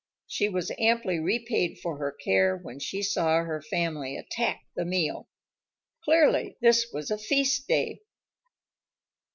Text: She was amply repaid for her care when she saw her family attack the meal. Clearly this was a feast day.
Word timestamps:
She 0.25 0.49
was 0.49 0.71
amply 0.79 1.19
repaid 1.19 1.77
for 1.77 1.99
her 1.99 2.11
care 2.11 2.57
when 2.57 2.79
she 2.79 3.03
saw 3.03 3.43
her 3.43 3.61
family 3.61 4.17
attack 4.17 4.61
the 4.75 4.83
meal. 4.83 5.29
Clearly 6.05 6.57
this 6.59 6.87
was 6.91 7.11
a 7.11 7.19
feast 7.19 7.67
day. 7.67 7.99